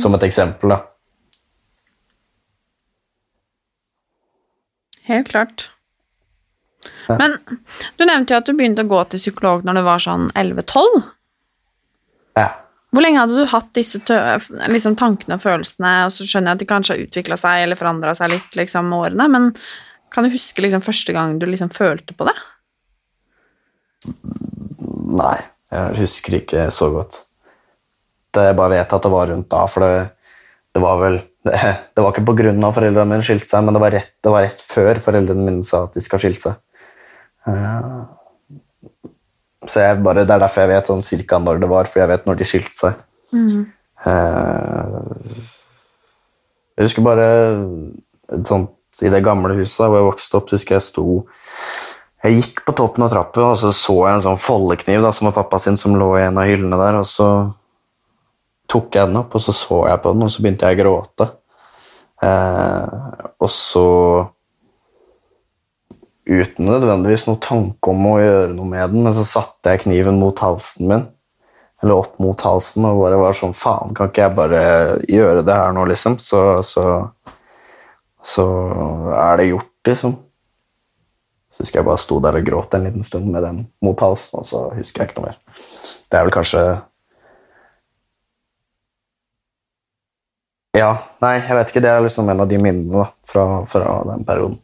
[0.03, 0.79] Som et eksempel, da.
[5.09, 5.71] Helt klart.
[7.09, 7.39] Men
[7.97, 10.99] du nevnte jo at du begynte å gå til psykolog når du var sånn 11-12.
[12.39, 12.49] Ja.
[12.93, 14.01] Hvor lenge hadde du hatt disse
[14.71, 17.81] liksom, tankene og følelsene, og så skjønner jeg at de kanskje har utvikla seg eller
[17.81, 19.51] forandra seg litt liksom, med årene, men
[20.15, 22.37] kan du huske liksom, første gang du liksom, følte på det?
[25.19, 25.37] Nei,
[25.73, 27.23] jeg husker ikke så godt.
[28.33, 30.09] Det jeg bare vet at det var rundt da, for det,
[30.77, 31.21] det var vel
[31.95, 32.25] det, var ikke
[32.67, 35.67] av foreldrene mine skilte seg, men det var, rett, det var rett før foreldrene mine
[35.67, 36.59] sa at de skal skille seg.
[37.49, 37.99] Eh,
[39.69, 42.09] Så jeg bare, Det er derfor jeg vet sånn cirka når det var, for jeg
[42.09, 43.01] vet når de skilte seg.
[43.37, 43.67] Mm.
[46.79, 47.27] Jeg husker bare
[48.33, 48.71] et sånt,
[49.03, 51.27] I det gamle huset hvor jeg vokste opp, så husker jeg sto
[52.25, 55.29] Jeg gikk på toppen av trappen, og så så jeg en sånn foldekniv da, som
[55.29, 56.99] var pappa sin, som lå i en av hyllene der.
[56.99, 57.29] og så
[58.69, 60.83] tok jeg den opp, og så så jeg på den, og så begynte jeg å
[60.83, 61.29] gråte.
[62.23, 63.87] Eh, og så
[66.29, 70.19] Uten nødvendigvis noen tanke om å gjøre noe med den, men så satte jeg kniven
[70.21, 71.07] mot halsen min.
[71.81, 74.61] Eller opp mot halsen, og bare var sånn Faen, kan ikke jeg bare
[75.09, 76.19] gjøre det her nå, liksom?
[76.21, 76.85] Så, så,
[78.21, 78.45] så
[79.17, 80.19] er det gjort, liksom.
[81.49, 84.43] Så husker jeg bare sto der og gråt en liten stund med den mot halsen,
[84.43, 85.41] og så husker jeg ikke noe mer.
[86.13, 86.65] Det er vel kanskje
[90.77, 90.91] Ja,
[91.25, 91.83] nei, jeg vet ikke.
[91.85, 94.59] Det er liksom en av de minnene da, fra, fra den perioden.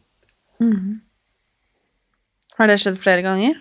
[2.55, 3.57] Har det skjedd flere ganger?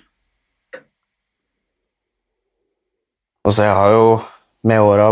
[3.44, 4.04] Altså, jeg har jo
[4.64, 5.08] med åra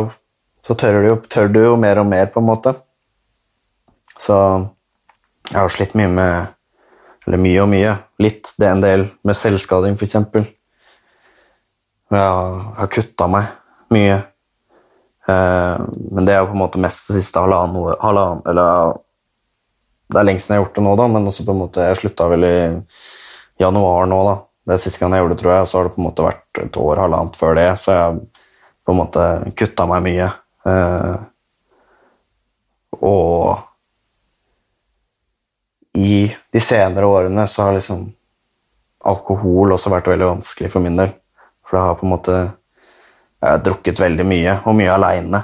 [0.63, 2.73] så tør du, jo, tør du jo mer og mer, på en måte.
[4.23, 4.37] Så
[5.51, 6.59] jeg har slitt mye med
[7.23, 7.91] Eller mye og mye.
[8.19, 10.43] Litt, det er en del med selvskading, eksempel.
[12.11, 13.53] Jeg har, har kutta meg
[13.95, 14.17] mye.
[15.29, 18.97] Eh, men det er jo på en måte mest det siste halvannen halvannen, Eller
[20.13, 21.89] det er lengst siden jeg har gjort det nå, da, men også på en måte
[21.89, 22.57] jeg slutta vel i
[23.63, 24.39] januar nå, da.
[24.63, 26.09] Det er siste gang jeg gjorde det, tror jeg, og så har det på en
[26.09, 28.19] måte vært et år, halvannet før det, så jeg har
[28.83, 29.27] på en måte
[29.59, 30.29] kutta meg mye.
[30.69, 31.17] Eh,
[33.03, 33.69] og
[35.99, 36.13] i
[36.53, 38.05] de senere årene så har liksom
[39.05, 41.11] alkohol også vært veldig vanskelig for min del.
[41.67, 42.37] For det har på en måte
[43.43, 45.43] Jeg har drukket veldig mye, og mye aleine.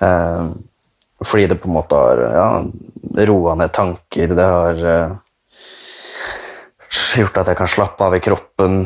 [0.00, 0.48] Eh,
[1.24, 2.50] fordi det på en måte har ja,
[3.28, 4.32] roa ned tanker.
[4.38, 5.16] Det har eh,
[7.20, 8.80] gjort at jeg kan slappe av i kroppen.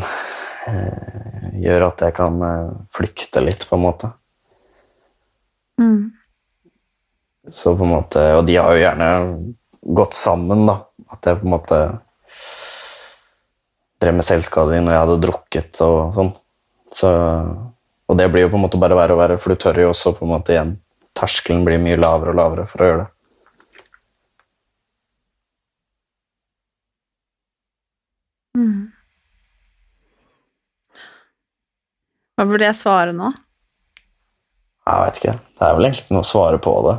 [0.66, 4.11] Eh, gjør at jeg kan eh, flykte litt, på en måte.
[7.51, 9.09] Så på en måte, Og de har jo gjerne
[9.82, 10.80] gått sammen, da.
[11.12, 11.78] At jeg på en måte
[14.03, 16.32] drev med selvskading når jeg hadde drukket og sånn.
[16.93, 17.11] Så,
[18.12, 19.90] og det blir jo på en måte bare verre og verre, for du tør jo
[19.92, 20.76] også på en måte igjen
[21.16, 23.10] Terskelen blir mye lavere og lavere for å gjøre det.
[32.36, 33.30] Hva burde jeg svare nå?
[34.82, 35.34] Jeg vet ikke.
[35.58, 36.94] Det er vel egentlig ikke noe å svare på det.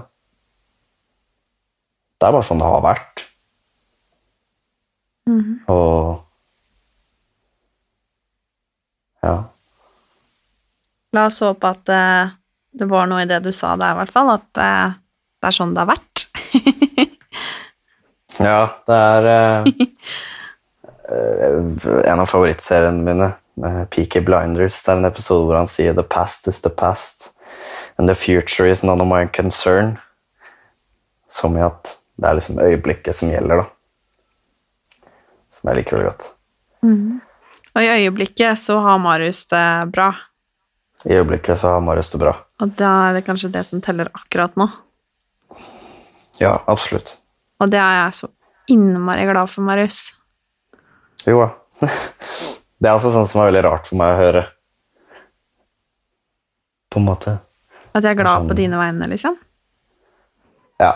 [2.21, 3.25] Det er bare sånn det har vært.
[5.73, 6.21] Og
[9.23, 9.52] Ja.
[11.13, 12.33] La oss håpe at uh,
[12.73, 14.33] det var noe i det du sa der, i hvert fall.
[14.33, 14.95] At uh,
[15.41, 16.27] det er sånn det har vært.
[18.41, 19.65] Ja, det er eh,
[22.09, 23.27] en av favorittseriene mine,
[23.93, 24.79] Peaky Blinders.
[24.81, 27.37] Det er en episode hvor han sier 'The past is the past,
[27.97, 29.99] and the future is none of my concern'.
[31.29, 33.65] Som i at det er liksom øyeblikket som gjelder, da.
[35.53, 36.33] Som jeg liker veldig godt.
[37.75, 40.11] Og i øyeblikket så har Marius det bra.
[41.03, 42.33] I øyeblikket så har Marius det bra.
[42.63, 44.69] Og da er det kanskje det som teller akkurat nå.
[46.39, 47.17] Ja, absolutt.
[47.61, 48.29] Og det er jeg så
[48.71, 50.05] innmari glad for, Marius.
[51.27, 51.49] Jo da.
[52.83, 54.39] Det er altså sånn som er veldig rart for meg å høre.
[56.91, 57.37] På en måte.
[57.95, 58.49] At jeg er glad Sånn.
[58.49, 59.37] på dine vegne, liksom.
[60.83, 60.89] Ja.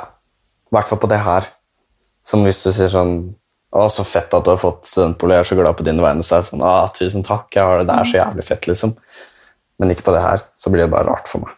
[0.68, 1.48] I hvert fall på det her.
[2.28, 3.14] Som hvis du sier sånn
[3.78, 6.24] Å, så fett at du har fått studentbolig, jeg er så glad på dine vegne.
[6.24, 8.68] Så er det sånn, å, tusen takk, jeg har det, det er så jævlig fett,
[8.68, 8.94] liksom.
[9.78, 10.44] Men ikke på det her.
[10.58, 11.54] Så blir det bare rart for meg.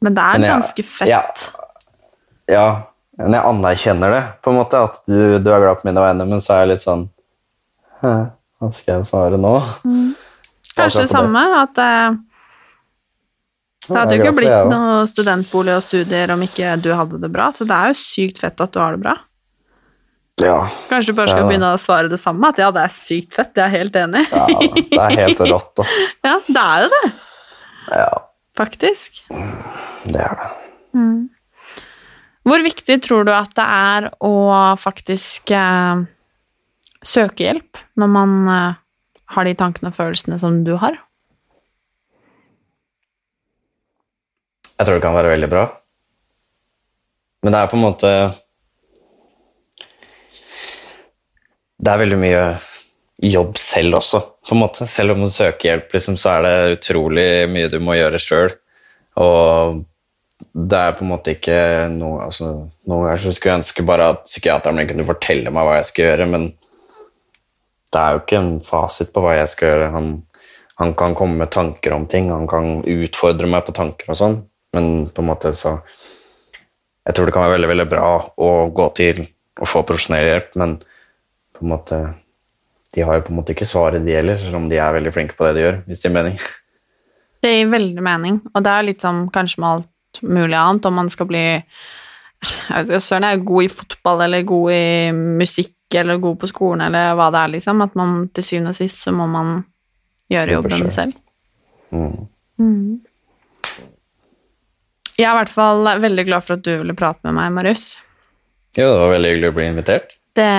[0.00, 1.08] Men det er Men jeg- ganske fett.
[1.08, 1.22] Ja,
[2.48, 2.82] ja,
[3.18, 6.26] men jeg anerkjenner det, på en måte, at du, du er glad på mine vegne,
[6.28, 7.08] men så er jeg litt sånn
[7.98, 9.54] Hva skal jeg svare nå?
[10.78, 12.14] Kanskje det samme, at uh,
[13.88, 17.48] det hadde jo ikke blitt noe studentbolig og studier om ikke du hadde det bra,
[17.56, 19.16] så det er jo sykt fett at du har det bra.
[20.38, 20.58] Ja,
[20.90, 23.50] Kanskje du bare skal begynne å svare det samme, at ja, det er sykt fett,
[23.58, 24.22] jeg er helt enig.
[24.30, 25.96] ja, det er helt rått, ass.
[26.28, 27.02] Ja, det er jo det,
[27.96, 28.10] Ja,
[28.60, 29.22] faktisk.
[30.06, 30.52] det er det.
[32.48, 34.32] Hvor viktig tror du at det er å
[34.80, 36.04] faktisk eh,
[37.04, 38.78] søke hjelp når man eh,
[39.34, 40.96] har de tankene og følelsene som du har?
[44.78, 45.66] Jeg tror det kan være veldig bra.
[47.44, 48.12] Men det er på en måte
[51.78, 52.42] Det er veldig mye
[53.22, 54.86] jobb selv også, på en måte.
[54.86, 58.52] Selv om du søker hjelp, liksom, så er det utrolig mye du må gjøre sjøl.
[59.18, 59.80] Og
[60.52, 61.58] det er på en måte ikke
[61.90, 62.52] noe altså,
[62.86, 65.88] Noen ganger så skulle jeg ønske bare at psykiateren min kunne fortelle meg hva jeg
[65.90, 66.46] skal gjøre, men
[67.88, 69.88] det er jo ikke en fasit på hva jeg skal gjøre.
[69.96, 70.12] Han,
[70.80, 74.38] han kan komme med tanker om ting, han kan utfordre meg på tanker og sånn,
[74.76, 75.78] men på en måte så
[77.08, 78.08] Jeg tror det kan være veldig, veldig bra
[78.44, 79.22] å gå til
[79.58, 80.74] og få profesjonell hjelp, men
[81.58, 81.98] på en måte
[82.94, 85.12] De har jo på en måte ikke svaret, de heller, selv om de er veldig
[85.12, 86.40] flinke på det de gjør, hvis det gir mening.
[87.38, 90.96] Det gir veldig mening, og det er litt som kanskje med alt mulig annet, om
[90.98, 91.42] man skal bli
[92.42, 96.50] jeg vet ikke, Søren er god i fotball eller god i musikk eller god på
[96.50, 97.82] skolen eller hva det er, liksom.
[97.82, 99.62] At man til syvende og sist så må man
[100.30, 101.16] gjøre Jobbe jobben selv.
[101.90, 102.28] Mm.
[102.60, 103.00] Mm.
[105.18, 107.88] Jeg er i hvert fall veldig glad for at du ville prate med meg, Marius.
[108.76, 110.14] Jo, det var veldig hyggelig å bli invitert.
[110.36, 110.50] Det,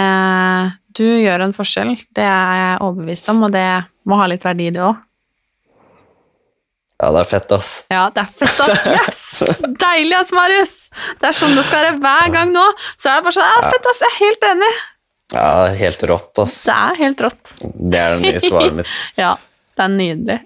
[0.98, 3.68] du gjør en forskjell, det er jeg overbevist om, og det
[4.10, 4.98] må ha litt verdi, det òg.
[7.00, 7.68] Ja, det er fett, ass.
[7.88, 8.88] Ja, det er fett, ass.
[8.92, 9.60] Yes!
[9.80, 10.74] Deilig, ass, Marius!
[11.22, 12.66] Det er sånn det skal være hver gang nå.
[13.00, 14.72] Så er det bare sånn, ja, fett, ass, jeg er helt enig.
[15.38, 15.48] Ja,
[15.80, 16.58] helt rått, ass.
[16.68, 17.56] Det er helt rått.
[17.64, 19.08] Det er det nye svaret mitt.
[19.22, 19.32] Ja,
[19.80, 20.40] det er nydelig.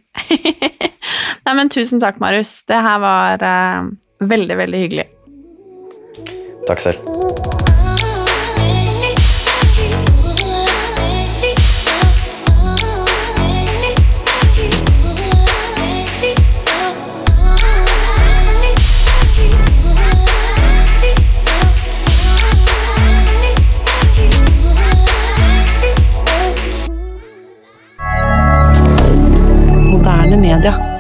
[1.48, 2.60] Nei, men tusen takk, Marius.
[2.70, 5.10] Det her var uh, veldig, veldig hyggelig.
[6.70, 7.73] Takk selv.
[30.62, 30.93] rien.